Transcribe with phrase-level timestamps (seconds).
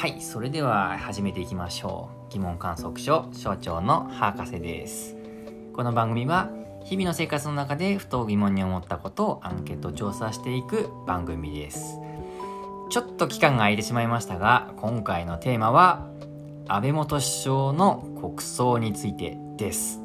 [0.00, 2.32] はいそれでは始めていきましょう。
[2.32, 5.14] 疑問観測所所長の博士です。
[5.74, 6.48] この番組は
[6.86, 11.98] 日々の生活の中でふと疑問に思ったことをアンケート調査していく番組です。
[12.88, 16.08] ちょっと期間が空いてしまいましたが今回のテーマは
[16.66, 20.00] 安倍元首相の国葬についてです。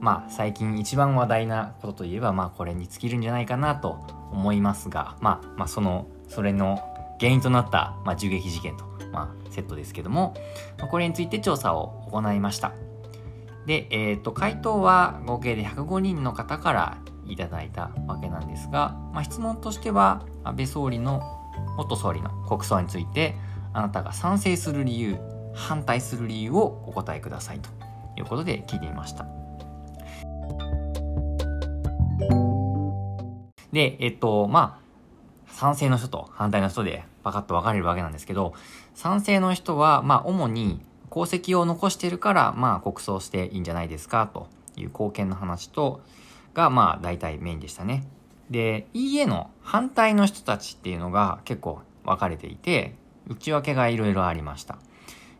[0.00, 3.98] まあ最近一番話題なことといえばまあこれに尽きるんじゃないかなと
[4.32, 6.80] 思いますがまあまあそのそれの
[7.20, 10.34] 原因となった、まあ、銃撃事件と、まあ、セットですけども、
[10.78, 12.72] ま、これについて調査を行いました。
[13.66, 21.20] で、えっ、ー、と回答は合計で105人の方からいただいたわけなんですが、まあ、質問としては安倍総理の
[21.76, 23.34] 元総理の国葬について
[23.72, 25.18] あなたが賛成する理由
[25.54, 27.76] 反対する理由をお答えくださいと。
[28.16, 29.26] いうことで聞いてみました。
[33.72, 34.85] でえっとまあ
[35.56, 38.54] 賛成の人と反対の人でパカッと分かれるわけなんですけど
[38.94, 46.00] 賛成の人はまあ主に功績を残してるからまあ国葬していいんじゃないですかという貢献の話と
[46.54, 48.06] がまあ大体メインでしたね
[48.50, 52.94] で、EA の反対の人たちっていうのが結構分かれていて、
[53.28, 54.78] 内訳がいろいろありました。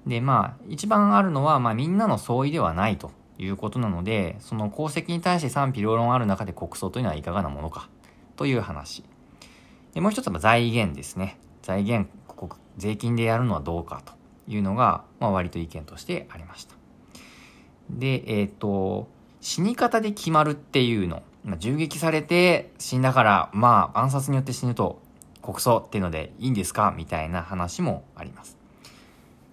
[0.06, 7.88] で、まあ、一番あるのは、まあ、みんなの相違ではないということなので、その功績に対して賛否両論ある中で国葬というのはいかがなものか
[8.36, 9.04] という話。
[9.96, 11.38] で、もう一つは財源ですね。
[11.62, 14.12] 財源、ここ税金でやるのはどうかと
[14.46, 16.74] いうのが、まあ、割と意見としてありました。
[17.88, 19.08] で、えっ、ー、と、
[19.40, 21.22] 死に方で決まるっていうの
[21.58, 25.00] 銃撃されて死んだから、まあ暗殺によって死ぬと
[25.40, 26.92] 国葬っていうのでいいんですか？
[26.94, 28.58] みたいな話もあります。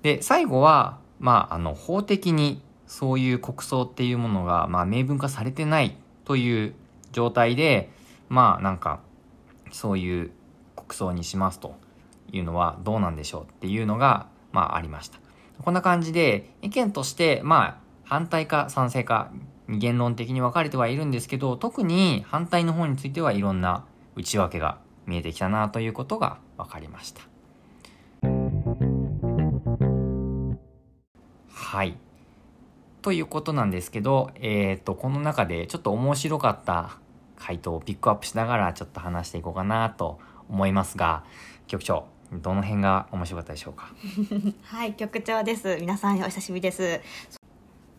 [0.02, 6.76] で、最後は、まああの法的にそういう国葬っていうものが、まあ明文化されてないという
[7.14, 7.92] 状態で、
[8.28, 9.00] まあなんか
[9.74, 10.32] そういう
[10.76, 11.76] 国葬にしますと
[12.32, 15.20] いうのはどうなんでしょうっていうのが、まあありました。
[15.62, 19.32] こんな感じで意見として、まあ反対か賛成か
[19.68, 27.22] 二元論的に分かれてはいるんですけど、特に反対の方についてはいろんな内訳が見えてきたなということが分かりました。
[31.52, 31.98] はい。
[33.02, 37.00] ということなんですけど、えっ、ー、と、この中でちょっと面白かった
[37.36, 41.24] 回答をピックアップしながらちょっと話していこうかなと思いますが、
[41.68, 43.92] 局長、どの辺が面白かったでしょうか？
[44.64, 45.78] はい局長です。
[45.80, 47.02] 皆さんお久しぶりです。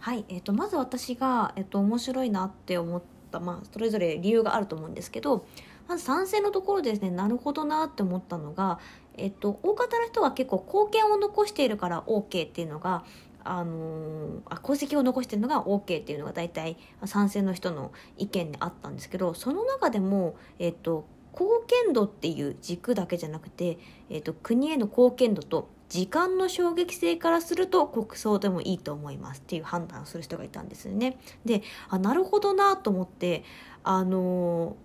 [0.04, 5.46] はい、えーと、まず私が、えーと、面白いなって思った、まあ、それぞれ理由があると思うんですけど
[5.88, 8.78] まず賛成のところですねなるほどなって思ったのが、
[9.16, 13.02] えっ、ー、と、大方の人は結構貢献を残しているから OK っていうのが
[13.44, 23.78] あの、あ功績を残してるのが OK っていうのが大体賛成の人の意見であったんですけどその中でも、え、ー、と貢献度っていう軸だけじゃなくて、
[24.08, 31.18] えっと国への貢献度と時間の衝撃性からすると国葬でもいいと思いますっていう判断をする人がいたんですよね。
[31.44, 33.44] であなるほどなと思って
[33.82, 34.76] あの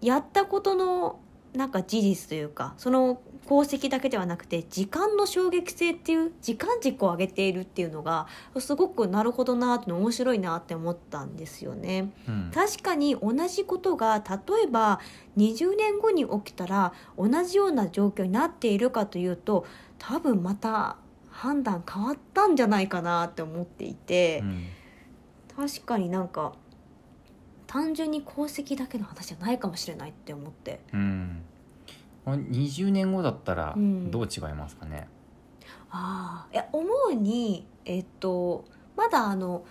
[0.00, 1.18] やったことの
[1.52, 8.28] なんか事実というかその功績だけではなくて時間の衝撃性っていう時間軸を上げているっていうのが
[8.58, 15.00] すごくなるほどなって面白いなって思ったんですよね、うん、確かに同じことが例えば
[15.36, 19.66] 20年後に起きたら同じような状況になっているかというと
[19.98, 20.96] 多分また
[21.30, 24.66] 判断変わったんじゃないかなって思っていて、うん、
[25.56, 26.52] 確かになんか
[27.66, 30.80] 単純に功績だけの話じゃないかもしれないって思って。
[30.92, 31.42] うん
[32.26, 35.08] 20年後だったらどう違いますかね、
[35.60, 38.64] うん、ああいや思うにえっと
[38.96, 39.64] まだあの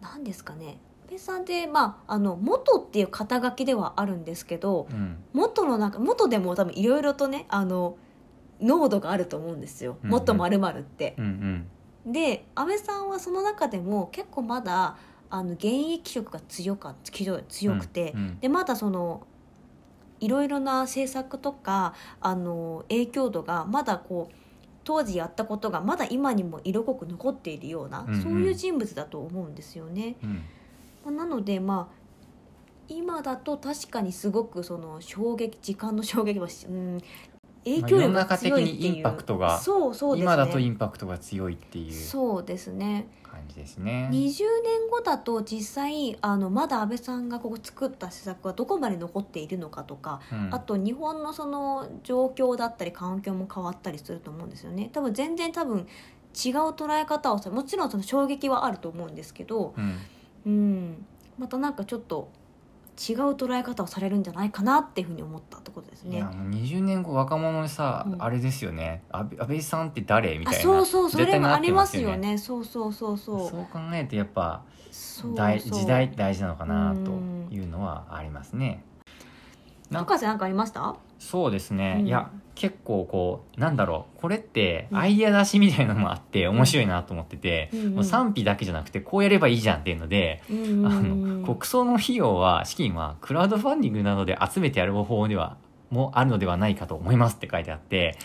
[0.00, 0.78] 何ですかね。
[1.06, 7.96] 安倍さんってまああの元っていう肩書きではあるんですけど、うん、元の中元でも多分いろいろとねあの
[8.60, 11.14] 濃度があると思うんですよ、うんうん、もっとまるって。
[11.16, 11.66] うん
[12.06, 14.96] うん、で安倍さんはその中でも結構まだ
[15.30, 19.26] あの現役色が強か強くて、うんうん、でまだその
[20.20, 24.34] いろいろな政策とかあの影響度がまだこう
[24.84, 30.16] 当時やったことがまだ今にも色濃く残っているような、うんうん、そういう人物だと思うんですよね。
[31.04, 31.98] うん、なのでまあ
[32.88, 37.02] 今だと確かにすごくその衝撃時間の衝撃は、うん、
[37.76, 43.08] 影響力が強いっていう、まあ、インパクトがそうそう、ね、今だとインパクトが強いっていうそうですね。
[43.38, 44.08] 感じですね。
[44.10, 54.90] 20年後だと実際あのまだ安倍さんがここ作った施策はどこまで残っているのかとか、うん、あと日本のその状況だったり環境も変わったりすると思うんですよね。
[54.92, 55.86] 多分全然多分違う
[56.70, 59.98] 捉え方をさもちろんその衝撃はあると思うんですけど、うん、
[60.46, 61.06] うん、
[61.38, 62.28] またなんかちょっと
[62.98, 66.16] 違う捉え方をされるんじゃないかなっていうふうに思ったってことですね。
[66.16, 66.24] いや。
[66.26, 68.22] もう20年後若者でさ、うん。
[68.22, 69.04] あれですよね。
[69.10, 70.36] 安倍安倍さんって誰？
[70.38, 70.62] みあたいな。
[70.62, 72.38] そうそうそ絶対なってれもありますよね。
[72.38, 73.48] そうそうそうそう。
[73.48, 75.78] そう考えるとやっぱそう大そう。
[75.78, 77.48] 時代大事なのかなとうん。
[77.50, 78.82] いうのはありますね。
[79.90, 80.96] なん博士なんかありました？
[81.18, 82.06] そうですね、うん。
[82.06, 84.98] いや結構こうなんだろうこれってうん。
[84.98, 87.94] アイデア出しみたいなのもあって面白いなと思ってて、うんうん。
[87.94, 91.42] もう賛否だけじゃなくてこうやればいいじゃんっていうので、うんあうん。
[91.42, 95.56] の国葬の費用は資金はクラウドファンディングなどで集めてやる方法では
[95.90, 98.18] もあるのではないかと思いますって書いてあって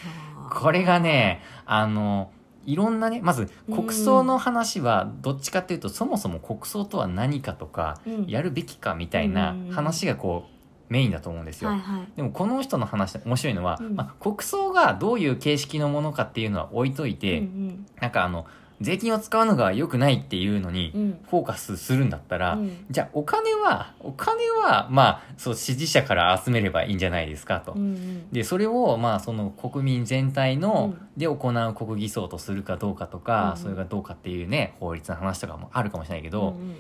[0.52, 2.32] これがねあの
[2.66, 8.26] いろんなねまず国葬の話はどっちかっていうと、そもそも国葬とは何かとかうん。
[8.26, 10.53] やるべきかみたいな話がこう
[10.90, 11.70] メインだと思うんですよ。
[11.70, 12.08] はいはい。
[12.16, 13.96] でもこの人の話で面白いのは、うん。
[13.96, 18.46] まあ、国葬がどういう形式のものかっていうのは置いといて、うんなんかあの
[18.82, 21.02] 税金を使うのが良くないっていうのにうん。
[21.02, 22.86] うんフォーカスするんだったら、うん。
[22.92, 27.72] じゃあお金はお金はまあそう支持者から集めればいいんじゃないですかと。
[27.72, 28.30] うんうん。
[28.32, 31.08] でそれをまあその国民全体の、うん。
[31.18, 33.62] で行う国儀葬とするかどうかとか、うん。
[33.64, 36.76] それがどうかっていうね法律の話とかもあるかもしれないけど、うんうん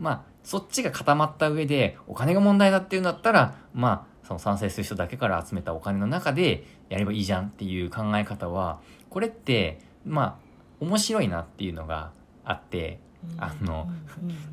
[0.00, 8.80] まあそっちが固まった上でお金が問題だっていうんだったらまあその賛成する人だけから集めたお金の中でやればいいじゃんっていう考え方は
[9.10, 10.36] これってまあ
[10.80, 12.12] 面白いなっていうのが
[12.44, 12.98] あって
[13.38, 13.88] あの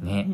[0.02, 0.08] うん。
[0.08, 0.30] ね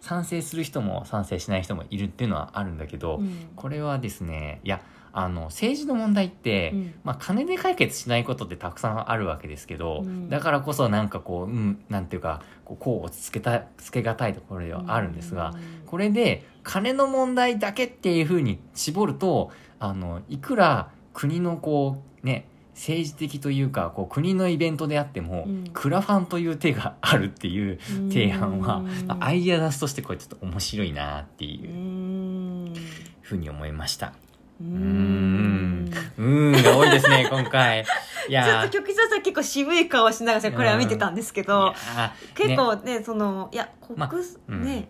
[0.00, 3.48] 賛成する人も賛成しない人もいるっていうのはあるんだけど、うん。
[3.56, 4.82] これはですねいや
[5.14, 6.94] あの政治の問題って、うん。
[7.04, 10.30] まあ、金で解決しないことってたくさんあるわけですけど、うん。
[10.30, 15.54] だからこそなんかこう、うん、なんていうかこうこう落ち着けたつけがたいところではあるんですが、
[15.86, 25.64] これで金の問題だけっていうふうに絞るとあのいくら国のこうね政治的というかこう国のイベントであっても、うん。
[25.72, 27.78] クラファンという手があるっていう
[28.08, 28.82] 提案は、
[29.20, 32.74] アイデア出すとしてこれちょっと面白いなってういうん。
[33.20, 34.12] ふうに思いました。
[34.60, 35.90] ううん。
[36.18, 37.80] うーんが多いですね 今回。
[37.82, 41.72] いちょっやと局長さん結構渋い顔しながらこれは見てたんですけどや。
[41.96, 42.12] ーね。
[42.34, 44.10] 結構ねそのいや国ま
[44.48, 44.62] うん。
[44.64, 44.88] ね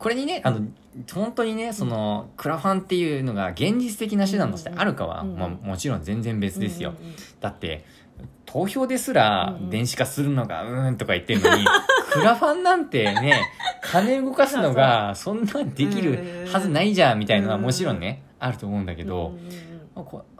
[0.00, 0.66] これにねあの
[1.12, 6.94] 本当にねそのクラファンっていうのが現実的な手段としてあるかは、まあ、もちろん全然別ですよ、
[7.40, 7.84] だって
[8.46, 11.64] 投票ですら電子化するのがうーんとか言ってるのに、
[12.10, 13.42] クラファンなんてね
[13.82, 19.34] 金動かすのがそんなできるはずないじゃんみたいなのはもちろんねあると思うんだけど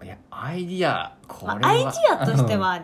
[0.03, 2.83] いやアイディアこれは、まあ、アイディアとしては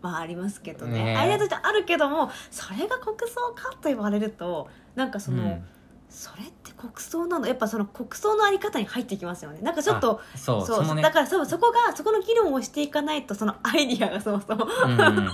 [0.00, 1.04] まあありますけどね。
[1.04, 5.64] ねアイディアとしてあるけどもそれが国葬かと言われるとなんかその、うん。
[6.08, 7.46] それって国葬なの？
[7.46, 9.60] やっぱその国葬のあり方に入ってきますよね。
[9.62, 10.66] なんかちょっとあそう。
[10.66, 11.00] そうね。
[11.00, 14.92] だからそうそこがそこの議論をしていかないとそのアイディアがそもそもうん。
[15.00, 15.10] う。
[15.20, 15.28] ん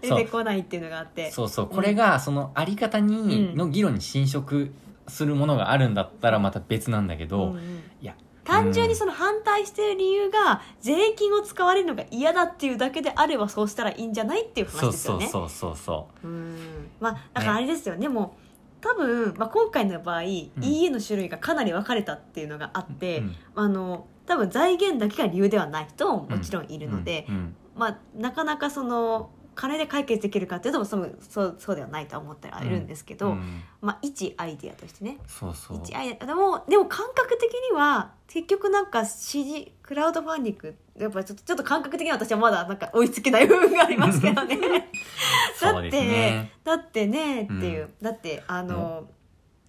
[0.00, 1.30] 出てこないっていうのがあって。
[1.30, 1.68] そうそう。
[1.68, 4.72] これがそのあり方に、うんの議論に侵食
[5.08, 7.82] するものがあるんだったらまた別なんだけど、うんうん。
[8.00, 8.14] いや。
[8.44, 15.28] 単純にその反対してる理由が税金を使われるのが嫌だっていうだけであればそうしたらいいんじゃないっていうそう話ですよね。
[15.28, 16.90] そうそうそうそうん。
[17.00, 17.96] まあだからあれですよ。
[17.96, 18.44] ねもう
[18.84, 23.36] 多分、まあ、今回の場合、EA の種類がかなり分かれたっていうのがあっう、て、うん。
[23.54, 27.26] あの多分財源だけが理由ではない人ももちろんいるので、
[27.74, 33.62] まあ、なかなかその金で解決できるかっていうとそうそうそうではないとは思ってはいるんですけど、うん。
[33.80, 35.18] まあ、一アイディアとしてね。
[35.26, 35.80] そうそう。
[35.82, 44.90] 一アイデアでもでも感覚的には結局なんか支持クラウドファンディングやっぱりちょっとちょっと感覚的には私はまだなんか追いつけない部分がありますけどね。
[45.58, 46.52] そうですね。
[46.62, 49.08] だってねっていう、だってあの、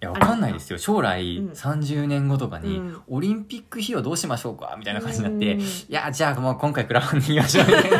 [0.02, 0.78] いやわかんないですよ。
[0.78, 1.50] 将来うん。
[1.50, 3.02] 30年後とかに、うん。
[3.08, 5.60] オリンピック費用どうしましょうかみたいな感じになって、うん。
[5.60, 7.98] いやじゃあもう今回クラファンで言いましょうみたいな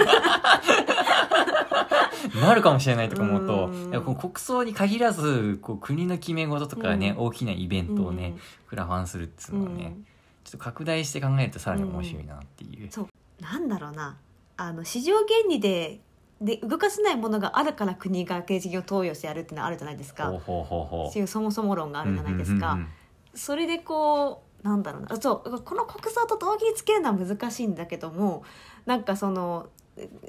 [2.40, 4.04] なるかもしれないとか思うと、うん。
[4.04, 7.26] この国葬に限らずこう国の決め事とかね、うん。
[7.26, 8.34] 大きなイベントをね、
[8.68, 9.96] クラファンするっていうのはね、
[10.44, 13.08] ちょっと拡大して考えるとさらに面白いなっていう、そう。
[13.40, 14.16] なんだろうな。
[14.56, 16.00] あの市場原理で
[16.40, 20.26] で動かせないものがあるから国が経済を投与してやるっていうのはあるじゃないですか。
[20.38, 22.88] ほういうそもそも論があるじゃないですか、うんうんうん
[23.36, 25.12] それでこうなんだろうな。
[25.12, 28.42] あそうこの国葬と同義につけるのは難しいんだけども
[28.86, 29.68] なんかその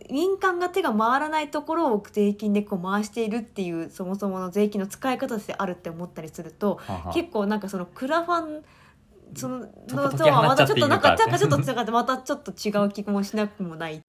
[0.10, 6.80] 民間が手が回らないところを税金でこう回しているっていうそもそもの税金の使い方としてあるって思ったりすると
[7.14, 8.64] 結構なんかそのクラファン
[9.36, 9.60] その
[9.90, 14.02] のとはまたちょっとなんかちょっとなんかまたちょっと違う気もしなくもない。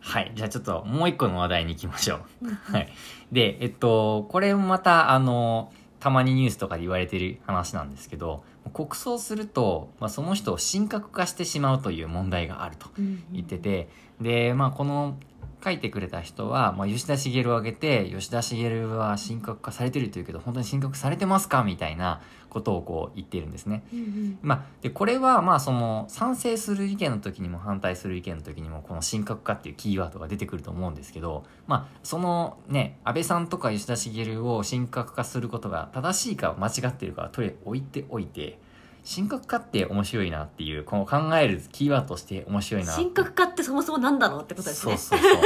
[0.00, 0.32] はい。
[0.34, 2.48] じゃあちょっともう一個の話題に行きましょう。
[2.72, 2.88] はい。
[3.32, 12.88] で、えっと、これもまた、あの、たまにニュースとかで言われてる話なんですけど、国葬すると、まあ、その人を神格化してしまうという問題があると
[13.32, 13.88] 言ってて、
[14.20, 15.16] で、まあ、この
[15.64, 23.82] 書いてくれた人は、まあ、吉田茂を挙げて吉田茂は神格化されてるというけど本当に神格されてますかみたいなことをこう言っているんですね。
[23.92, 38.58] うんうんまあ、でこれはまあその賛成する意見の時にも反対する意見の時にもこの神格化っていうキーワードが出てくると思うんですけど、まあ、そのね安倍さんとか吉田茂を神格化することが正しいか間違っているかはとりあえず置いておいて
[39.08, 44.96] 神格化って面白いなっていうこの考えるキーワードとして面白いな神格化ってそもそもなんだろうってことですね。
[44.96, 45.40] そうそうそう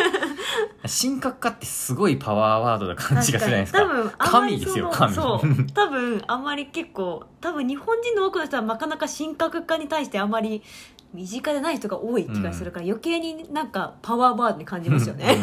[1.02, 3.81] 神格化ってすごいパワーワードな感じがするじゃないですか。
[3.81, 5.14] 多分あんまり神ですよ神。
[5.14, 5.67] そう。
[5.75, 10.62] 多分あんまり結構多分日本人の多くの人はなかなか神格化に対してあんまり
[11.12, 15.37] 身近でない人が多い気がするから、余計になんかパワーワードに感じますよね。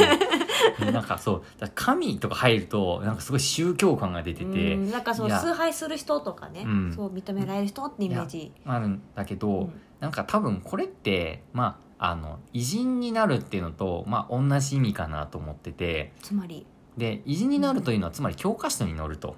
[0.82, 0.94] うん。
[0.94, 1.44] なんかそう。
[1.76, 4.92] 神とか入るとなんかすごい宗教感が出てて、うん。
[4.92, 5.40] なんかそのいや。
[5.40, 6.94] 崇拝する人とかね、うん。
[6.96, 8.52] そう認められる人ってイメージ。
[8.66, 9.82] あるんだけど、うん。
[10.00, 16.14] なんか多分これってまああの偉人になるっていうのとまあ同じ意味かなと思ってて。
[16.22, 16.66] つまり。
[16.98, 19.36] で偉人になるというのはつまり教科書に載ると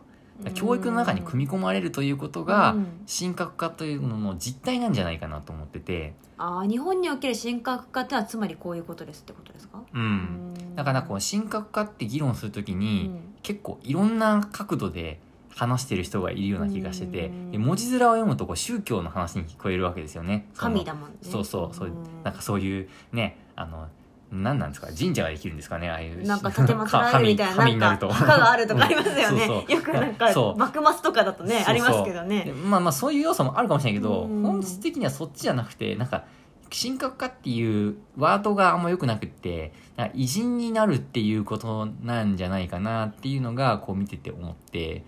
[0.53, 2.87] 教育の中に組み込まれるということがうん。
[3.07, 10.75] 神格化というのの実態なんじゃないかなと思ってて、あー日本における神格化ってのはつまりこういうことですってことですか、うん、うん。
[10.75, 13.19] だからこう神格化って議論するときに、うん。
[13.43, 15.19] 結構いろんな角度で
[15.55, 20.47] 話してる人がいるような気がしてて文字面を読むとこう宗教の話に聞こえるわけですよね。
[20.55, 21.15] 神だもんね。
[21.21, 21.95] そうそうそううん。
[22.23, 23.87] なんかそういうねあの
[24.31, 24.87] 何なんですか？
[24.97, 25.89] 神社ができるんですかね？
[25.89, 26.25] ああいう。
[26.25, 28.07] なんか建てまつられるみたいななると。
[28.07, 29.23] なんか墓があるとかありますよね。
[29.23, 29.71] そうそう。
[29.71, 34.43] よくなんか幕末とかだとねありますけどでねまあまあそういう要素もあるかもしれないけどうん。
[34.43, 36.25] 本質的にはそっちじゃなくてなんか
[36.71, 39.73] 神格化っていうワードがあんま良くなくって
[40.13, 45.03] 偉人になるっていうことなんじゃないかなっていうのがこう見てて思って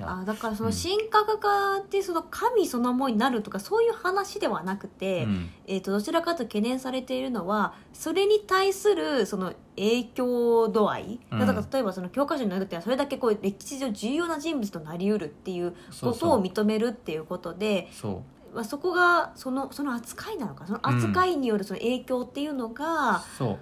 [0.00, 5.50] あだからその神格化ってその神そのものになるとかそういう話ではなくて、うん。
[5.66, 11.38] えー、とどちらかと懸念されているのはそれに対するその影響度合い、うん。
[11.38, 18.22] だから例えばその教科書に載るってはそれだけこう歴史上重要な人物となりうるっていうことを認めるっていうことでそ
[18.52, 18.54] う。
[18.54, 23.58] まあ、そこがそのその扱いなのかその扱いによるその影響っていうのが、そ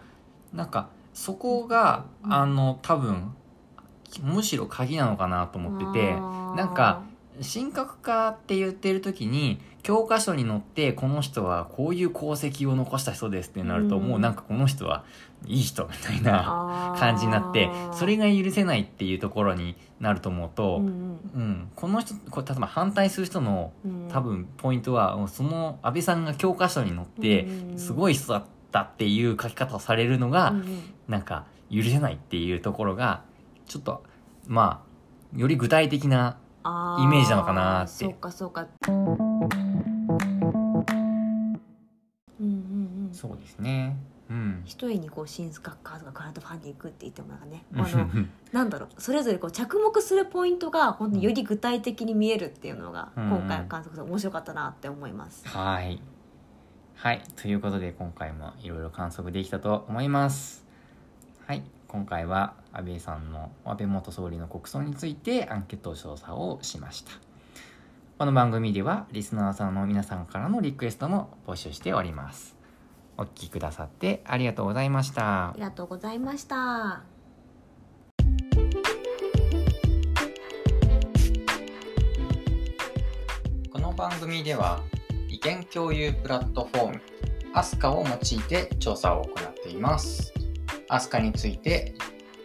[0.53, 0.57] う。
[0.57, 2.33] なんかそこが、うん。
[2.33, 3.35] あの多分
[4.21, 6.13] むしろ鍵なのかなと思ってて
[6.57, 7.03] なんか
[7.41, 14.07] 神格化って言ってる時に教科書に載ってこの人はこういう功績を残した人ですってなると、うん。
[14.07, 15.05] もうなんかこの人は
[15.47, 20.87] いい人みたいな感じになってそれが許せないっていうところになると思うと、うん
[21.35, 21.71] うん。
[21.75, 24.09] この人これ例えば反対する人のうん。
[24.09, 27.79] 多分ポイントはその安倍さんが教科書に載ってうん。
[27.79, 30.83] すごい人だったっていう書き方をされるのが、うんうん。
[31.09, 33.23] なんか許せないっていうところが
[33.73, 34.03] ちょっと
[34.47, 38.05] まあより具体的なあイメージなのかなって。
[38.05, 38.67] そうかそうか。
[38.87, 38.97] うん
[42.39, 42.49] うん
[43.07, 43.11] うん。
[43.15, 43.97] そうですね。
[44.29, 44.61] うん。
[44.67, 47.65] 一重にこう新学科とかクラウドファンディングって言ってもなんかね。
[47.75, 48.11] あの
[48.53, 49.01] なんだろう。
[49.01, 53.31] それぞれこう着目するポイントが本当により具体的に見えるっていうのが、うん。
[53.31, 55.99] 今回の観測で面白かったなって思います、はい。
[56.97, 57.23] はい。
[57.37, 60.67] ということで今回もいろいろ観測できたと思います。
[61.47, 61.63] はい。
[61.89, 67.13] 今回は安倍さんの安倍元総理の国葬についてアンケート調査をしました。
[68.19, 72.57] この番組ではリスナーさんの皆さんからのリクエストも募集しております。
[73.19, 75.51] お聞きくださってありがとうございました。
[75.51, 77.03] ありがとうございました。
[83.71, 84.81] この番組では
[85.29, 87.01] 意見共有プラットフォーム
[87.53, 90.33] アスカを用いて調査を行っています。
[90.89, 91.95] アスカについて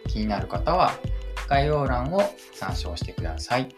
[0.08, 0.92] 気になる方は
[1.48, 2.22] 概要欄を
[2.52, 3.68] 参照してください。